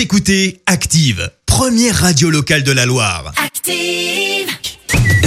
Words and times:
Vous 0.00 0.04
écoutez 0.04 0.62
Active, 0.64 1.30
première 1.44 1.94
radio 1.94 2.30
locale 2.30 2.62
de 2.62 2.72
la 2.72 2.86
Loire. 2.86 3.34
Active. 3.36 4.48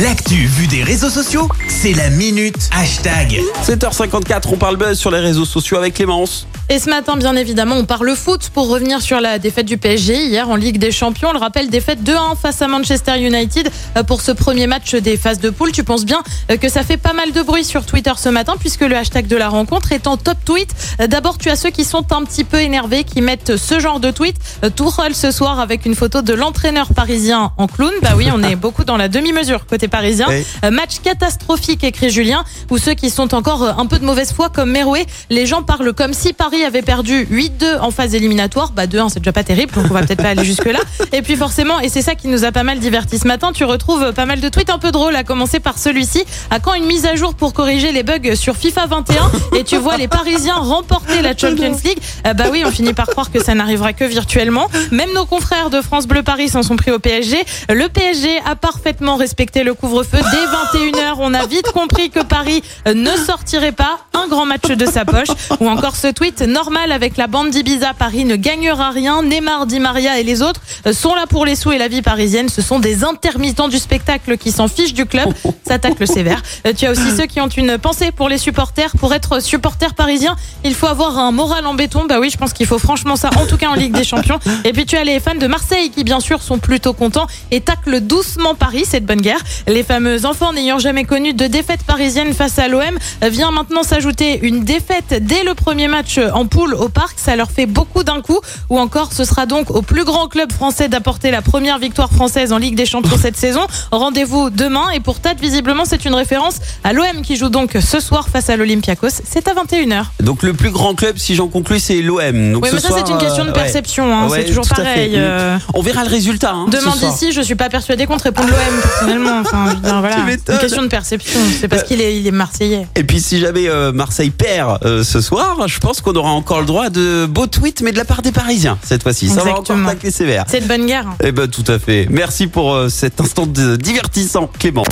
L'actu 0.02 0.48
vue 0.48 0.66
des 0.66 0.82
réseaux 0.82 1.12
sociaux, 1.12 1.48
c'est 1.68 1.94
la 1.94 2.10
minute 2.10 2.58
hashtag. 2.72 3.40
7h54, 3.64 4.46
on 4.52 4.58
parle 4.58 4.78
buzz 4.78 4.98
sur 4.98 5.12
les 5.12 5.20
réseaux 5.20 5.46
sociaux 5.46 5.78
avec 5.78 5.94
Clémence. 5.94 6.48
Et 6.74 6.80
ce 6.80 6.90
matin, 6.90 7.18
bien 7.18 7.36
évidemment, 7.36 7.76
on 7.76 7.86
parle 7.86 8.16
foot 8.16 8.50
pour 8.52 8.68
revenir 8.68 9.00
sur 9.00 9.22
la 9.22 9.38
défaite 9.38 9.68
du 9.68 9.78
PSG 9.78 10.26
hier 10.26 10.50
en 10.50 10.56
Ligue 10.56 10.80
des 10.80 10.92
Champions. 10.92 11.30
On 11.30 11.34
le 11.34 11.38
rappelle, 11.38 11.70
défaite 11.70 12.00
2-1 12.02 12.36
face 12.36 12.64
à 12.64 12.68
Manchester 12.68 13.20
United 13.20 13.70
euh, 13.96 14.02
pour 14.02 14.22
ce 14.22 14.32
premier 14.32 14.66
match 14.66 14.96
des 14.96 15.16
phases 15.16 15.40
de 15.40 15.52
poule. 15.52 15.72
Tu 15.72 15.84
penses 15.84 16.04
bien 16.04 16.24
euh, 16.50 16.58
que 16.58 16.70
ça 16.70 16.82
fait 16.82 16.98
pas 16.98 17.14
mal 17.14 17.32
de 17.32 17.44
bruit 17.44 17.64
sur 17.64 17.86
Twitter 17.86 18.14
ce 18.18 18.28
matin 18.30 18.56
puisque 18.60 18.82
le 18.82 18.98
hashtag 18.98 19.28
de 19.28 19.36
la 19.38 19.50
rencontre 19.50 19.92
est 19.92 20.08
en 20.08 20.18
top 20.18 20.40
tweet. 20.44 20.74
Euh, 21.00 21.06
D'abord, 21.06 21.38
tu 21.38 21.52
as 21.52 21.56
ceux 21.56 21.70
qui 21.70 21.84
sont 21.84 22.12
un 22.12 22.24
petit 22.24 22.44
peu 22.44 22.60
énervés, 22.60 23.04
qui 23.04 23.22
mettent 23.22 23.56
ce 23.56 23.80
genre 23.80 24.00
de 24.00 24.10
tweet. 24.10 24.38
Tourelle 24.76 25.14
ce 25.14 25.30
soir 25.30 25.60
avec 25.60 25.86
une 25.86 25.94
photo 25.94 26.24
de 26.24 26.34
l'entraîneur 26.34 26.92
parisien 26.96 27.52
en 27.58 27.68
clown. 27.68 27.94
Bah 28.02 28.14
oui, 28.18 28.30
on 28.34 28.42
est 28.42 28.56
beaucoup 28.64 28.84
dans 28.84 28.98
la 28.98 29.10
demi-mesure 29.10 29.68
côté 29.68 29.88
parisien. 29.88 30.26
Match 30.72 31.02
catastrophique, 31.04 31.84
écrit 31.84 32.10
Julien. 32.10 32.44
Ou 32.72 32.80
ceux 32.80 32.96
qui 32.96 33.12
sont 33.12 33.36
encore 33.36 33.62
un 33.62 33.86
peu 33.86 34.00
de 34.00 34.06
mauvaise 34.06 34.34
foi 34.34 34.50
comme 34.50 34.72
Merouet. 34.72 35.06
Les 35.30 35.46
gens 35.46 35.62
parlent 35.62 35.94
comme 35.94 36.14
si 36.14 36.34
Paris 36.34 36.63
avait 36.64 36.82
perdu 36.82 37.26
8-2 37.26 37.80
en 37.80 37.92
phase 37.92 38.16
éliminatoire. 38.16 38.72
Bah 38.72 38.88
2-1, 38.88 39.10
c'est 39.10 39.20
déjà 39.20 39.32
pas 39.32 39.44
terrible, 39.44 39.74
donc 39.74 39.86
on 39.90 39.94
va 39.94 40.02
peut-être 40.02 40.22
pas 40.22 40.30
aller 40.30 40.44
jusque 40.44 40.66
là. 40.66 40.80
Et 41.12 41.22
puis 41.22 41.36
forcément, 41.36 41.80
et 41.80 41.90
c'est 41.90 42.02
ça 42.02 42.16
qui 42.16 42.28
nous 42.28 42.46
a 42.46 42.52
pas 42.52 42.64
mal 42.64 42.80
diverti 42.80 43.18
ce 43.18 43.28
matin, 43.28 43.52
tu 43.54 43.64
retrouves 43.64 44.14
pas 44.14 44.26
mal 44.26 44.40
de 44.40 44.50
tweets 44.50 44.70
un 44.70 44.80
peu 44.80 44.92
drôles, 44.92 45.16
à 45.16 45.24
commencer 45.24 45.60
par 45.60 45.78
celui-ci. 45.78 46.24
À 46.50 46.60
quand 46.60 46.74
une 46.74 46.86
mise 46.86 47.06
à 47.06 47.16
jour 47.16 47.34
pour 47.36 47.54
corriger 47.54 47.92
les 47.92 48.04
bugs 48.04 48.36
sur 48.36 48.56
FIFA 48.56 48.88
21 48.88 49.32
Et 49.58 49.64
tu 49.64 49.78
vois 49.78 49.98
les 49.98 50.08
Parisiens 50.08 50.56
remporter 50.56 51.22
la 51.22 51.36
Champions 51.36 51.78
League? 51.84 52.00
Euh, 52.28 52.34
bah 52.34 52.46
oui, 52.52 52.64
on 52.66 52.72
finit 52.72 52.94
par 52.94 53.08
croire 53.08 53.32
que 53.32 53.42
ça 53.42 53.54
n'arrivera 53.54 53.94
que 53.94 54.06
virtuellement. 54.06 54.68
Même 54.92 55.12
nos 55.14 55.26
confrères 55.26 55.70
de 55.70 55.82
France 55.82 56.08
Bleu 56.08 56.24
Paris 56.24 56.50
s'en 56.50 56.64
sont 56.64 56.76
pris 56.76 56.92
au 56.92 57.00
PSG. 57.00 57.38
Le 57.70 57.88
PSG 57.90 58.40
a 58.46 58.56
parfaitement 58.56 59.16
respecté 59.16 59.64
le 59.64 59.74
couvre-feu. 59.74 60.18
Dès 60.18 60.80
21h, 60.80 61.16
on 61.20 61.34
a 61.34 61.46
vite 61.46 61.72
compris 61.72 62.10
que 62.10 62.22
Paris 62.22 62.64
euh, 62.88 62.94
ne 62.94 63.12
sortirait 63.12 63.72
pas 63.72 64.00
un 64.14 64.28
grand 64.28 64.46
match 64.46 64.68
de 64.68 64.86
sa 64.86 65.06
poche. 65.06 65.30
Ou 65.60 65.68
encore 65.68 65.96
ce 65.96 66.08
tweet 66.08 66.42
normal 66.48 66.92
avec 66.92 67.18
la 67.18 67.28
bande 67.28 67.50
d'Ibiza. 67.50 67.94
Paris 67.94 68.26
ne 68.26 68.36
gagnera 68.36 68.90
rien. 68.92 69.24
Neymar, 69.24 69.66
Di 69.66 69.80
Maria 69.80 70.20
et 70.20 70.24
les 70.24 70.42
autres 70.42 70.62
euh, 70.88 70.94
sont 70.94 71.16
là 71.16 71.26
pour 71.28 71.46
les 71.46 71.56
sous 71.56 71.72
et 71.72 71.78
la 71.78 71.88
vie 71.88 72.02
parisienne. 72.02 72.50
Ce 72.50 72.62
sont 72.62 72.80
des 72.80 73.04
intermittents 73.04 73.68
du 73.68 73.78
spectacle 73.80 74.38
qui 74.38 74.52
s'en 74.52 74.68
fichent 74.68 74.94
du 74.94 75.06
club. 75.06 75.30
Ça 75.68 75.80
tacle 75.80 76.08
sévère. 76.08 76.42
Euh, 76.68 76.74
Tu 76.76 76.86
as 76.86 76.92
aussi 76.92 77.12
ceux 77.16 77.26
qui 77.26 77.40
ont 77.42 77.48
une 77.48 77.78
pensée 77.78 78.12
pour 78.12 78.30
les 78.30 78.38
supporters. 78.38 78.92
Pour 78.98 79.14
être 79.14 79.42
supporter 79.42 79.94
parisien, 79.94 80.36
il 80.64 80.74
faut 80.74 80.88
avoir 80.88 81.18
un 81.18 81.32
moral 81.32 81.66
en 81.66 81.74
béton. 81.74 82.06
Bah 82.08 82.20
oui, 82.20 82.30
je 82.30 82.38
pense 82.38 82.54
qu'il 82.54 82.66
faut 82.68 82.80
franchement 82.80 83.16
ça, 83.16 83.30
en 83.38 83.46
tout 83.46 83.58
cas 83.58 83.70
en 83.70 83.76
Ligue 83.76 83.94
des 83.94 84.04
Champions. 84.04 84.40
Et 84.64 84.74
puis 84.74 84.86
tu 84.86 84.96
as 84.98 85.04
les 85.04 85.20
fans 85.20 85.36
de 85.36 85.48
Marseille 85.48 85.90
qui, 85.90 86.04
bien 86.04 86.20
sûr, 86.20 86.42
sont 86.42 86.60
plutôt 86.60 86.94
contents 86.94 87.28
et 87.52 87.62
taclent 87.62 88.00
doucement 88.02 88.56
Paris, 88.56 88.86
cette 88.86 89.06
bonne 89.06 89.22
guerre. 89.22 89.42
Les 89.68 89.84
fameux 89.84 90.26
enfants 90.26 90.54
n'ayant 90.54 90.80
jamais 90.80 91.06
connu 91.06 91.34
de 91.34 91.48
défaite 91.48 91.84
parisienne 91.84 92.34
face 92.34 92.60
à 92.60 92.68
l'OM 92.68 92.98
vient 93.22 93.52
maintenant 93.52 93.84
s'ajouter 93.84 94.40
une 94.42 94.64
défaite 94.64 95.16
dès 95.22 95.44
le 95.44 95.54
premier 95.54 95.88
match 95.88 96.20
en 96.34 96.46
poule 96.46 96.74
au 96.74 96.90
parc. 96.90 97.16
Ça 97.18 97.36
leur 97.36 97.52
fait 97.52 97.66
beaucoup 97.66 98.04
d'un 98.04 98.22
coup. 98.22 98.40
Ou 98.70 98.80
encore, 98.80 99.14
ce 99.14 99.24
sera 99.26 99.46
donc 99.46 99.70
au 99.72 99.82
plus 99.82 100.04
grand 100.04 100.28
club 100.28 100.52
français 100.52 100.88
d'apporter 100.90 101.32
la 101.32 101.42
première 101.42 101.80
victoire 101.80 102.12
française 102.12 102.52
en 102.54 102.58
Ligue 102.58 102.76
des 102.76 102.86
Champions 102.86 103.18
cette 103.22 103.38
saison. 103.38 103.62
Rendez-vous 103.92 104.50
demain. 104.50 104.90
Et 104.94 105.00
pour 105.00 105.20
Tad, 105.20 105.40
visiblement, 105.40 105.84
c'est 105.86 106.06
une 106.06 106.16
référence 106.16 106.56
à 106.84 106.94
l'OM 106.94 107.22
qui 107.24 107.36
joue 107.36 107.50
donc 107.50 107.78
ce 107.80 108.00
soir 108.00 108.28
face 108.30 108.50
à 108.50 108.58
l'Olympiakos. 108.58 109.08
C'est 109.24 109.48
à 109.48 109.54
21h. 109.54 110.06
Donc 110.22 110.44
le 110.44 110.54
plus 110.54 110.72
grand 110.72 110.96
club, 110.96 111.18
si 111.18 111.36
j'en 111.36 111.48
conclus, 111.48 111.80
c'est 111.80 112.02
l'OM. 112.02 112.20
Oui, 112.62 112.70
mais 112.74 112.80
ça, 112.80 112.90
c'est 112.96 113.10
une 113.12 113.18
question 113.18 113.46
de 113.46 113.50
euh, 113.50 113.54
perception. 113.54 114.14
hein. 114.14 114.28
ouais. 114.30 114.40
c'est 114.42 114.48
toujours 114.48 114.68
pareil. 114.68 115.14
euh. 115.16 115.58
On 115.74 115.82
verra 115.82 116.04
le 116.04 116.10
résultat. 116.10 116.52
hein, 116.54 116.66
Demande 116.70 117.02
ici, 117.02 117.32
je 117.32 117.42
suis 117.42 117.56
pas 117.56 117.70
persuadée 117.70 118.06
qu'on 118.06 118.18
te 118.18 118.24
réponde 118.24 118.48
l'OM 118.48 118.82
personnellement. 118.82 119.40
Enfin, 119.42 119.66
je 119.70 119.76
veux 119.76 119.82
dire, 119.82 120.00
voilà. 120.00 120.13
Une 120.48 120.58
question 120.58 120.82
de 120.82 120.88
perception. 120.88 121.40
C'est 121.60 121.68
parce 121.68 121.84
qu'il 121.84 122.02
est, 122.02 122.18
il 122.20 122.28
est 122.28 122.32
marseillais. 122.32 122.88
Et 122.96 123.04
puis 123.04 123.20
si 123.22 123.40
jamais 123.40 123.70
euh, 123.70 123.92
Marseille 123.92 124.32
perd 124.32 124.84
euh, 124.86 125.04
ce 125.04 125.22
soir, 125.22 125.68
je 125.68 125.80
pense 125.80 126.02
qu'on 126.02 126.14
aura 126.14 126.32
encore 126.32 126.60
le 126.60 126.66
droit 126.66 126.90
de 126.90 127.26
beaux 127.26 127.48
tweets, 127.48 127.82
mais 127.82 127.92
de 127.92 127.98
la 127.98 128.06
part 128.06 128.22
des 128.22 128.32
Parisiens 128.32 128.78
cette 128.84 129.04
fois-ci. 129.04 129.30
Ça 129.30 129.44
va 129.44 129.58
encore 129.58 129.78
tacler 129.86 130.12
sévère. 130.12 130.46
C'est 130.48 130.62
de 130.62 130.68
bonne 130.68 130.86
guerre. 130.86 131.08
Eh 131.24 131.32
ben 131.32 131.48
tout 131.48 131.64
à 131.68 131.80
fait. 131.80 132.08
Merci 132.10 132.48
pour 132.48 132.74
euh, 132.74 132.90
cet 132.90 133.22
instant 133.22 133.46
de 133.46 133.76
divertissant, 133.76 134.50
Clément. 134.60 134.86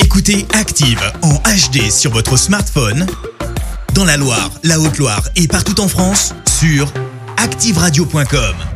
Écoutez 0.00 0.46
Active 0.54 1.00
en 1.22 1.34
HD 1.34 1.90
sur 1.90 2.12
votre 2.12 2.36
smartphone, 2.36 3.06
dans 3.94 4.04
la 4.04 4.16
Loire, 4.16 4.50
la 4.62 4.78
Haute-Loire 4.78 5.22
et 5.36 5.48
partout 5.48 5.80
en 5.80 5.88
France, 5.88 6.34
sur 6.46 6.92
activeradio.com. 7.36 8.73